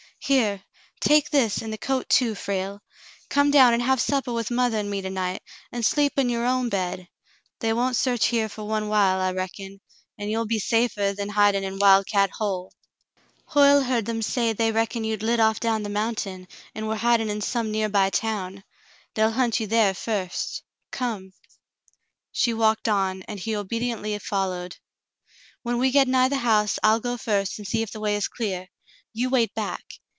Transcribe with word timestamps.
"Here, 0.23 0.63
take 0.99 1.31
this, 1.31 1.63
and 1.63 1.73
the 1.73 1.79
coat, 1.79 2.07
too, 2.07 2.35
Frale. 2.35 2.81
Come 3.29 3.49
down 3.49 3.73
and 3.73 3.81
have 3.81 3.99
suppah 3.99 4.31
with 4.31 4.51
mothah 4.51 4.77
and 4.77 4.89
me 4.89 5.01
to 5.01 5.09
night, 5.09 5.41
and 5.71 5.83
sleep 5.83 6.13
in 6.15 6.29
your 6.29 6.45
own 6.45 6.69
bed. 6.69 7.07
They 7.59 7.73
won't 7.73 7.95
search 7.95 8.27
here 8.27 8.47
for 8.47 8.63
one 8.63 8.87
while, 8.87 9.19
I 9.19 9.31
reckon, 9.31 9.81
and 10.19 10.29
you'll 10.29 10.45
be 10.45 10.59
safah 10.59 11.15
than 11.15 11.29
hiding 11.29 11.63
in 11.63 11.79
Wild 11.79 12.05
Cat 12.05 12.29
Hole. 12.37 12.71
46 13.51 13.53
The 13.53 13.59
Mountain 13.59 13.63
Girl 13.63 13.63
Hoyle 13.63 13.83
heard 13.89 14.05
them 14.05 14.21
say 14.21 14.53
they 14.53 14.71
reckoned 14.71 15.05
you'd 15.07 15.23
lit 15.23 15.39
off 15.39 15.59
down 15.59 15.81
the 15.81 15.89
mountain, 15.89 16.47
and 16.75 16.87
were 16.87 16.97
hiding 16.97 17.29
in 17.29 17.41
some 17.41 17.71
near 17.71 17.89
by 17.89 18.11
town. 18.11 18.63
They'll 19.15 19.31
hunt 19.31 19.59
you 19.59 19.65
there 19.65 19.95
first; 19.95 20.61
come." 20.91 21.33
She 22.31 22.53
walked 22.53 22.87
on, 22.87 23.23
and 23.23 23.39
he 23.39 23.55
obediently 23.55 24.17
followed. 24.19 24.77
When 25.63 25.79
we 25.79 25.89
get 25.89 26.07
nigh 26.07 26.29
the 26.29 26.37
house, 26.37 26.77
I'll 26.83 26.99
go 26.99 27.17
first 27.17 27.57
and 27.57 27.67
see 27.67 27.81
if 27.81 27.91
the 27.91 27.99
way 27.99 28.15
is 28.15 28.27
clear. 28.27 28.67
You 29.13 29.31
wait 29.31 29.55
back. 29.55 29.81